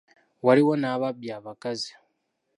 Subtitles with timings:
[0.45, 1.91] Waliwo n'ababbi abakazi.